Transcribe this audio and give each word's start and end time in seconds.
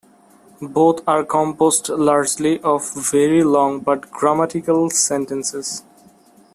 Both 0.63 1.07
are 1.07 1.23
composed 1.23 1.87
largely 1.89 2.59
of 2.61 2.91
very 3.11 3.43
long 3.43 3.81
but 3.81 4.09
grammatical 4.09 4.89
sentences. 4.89 5.83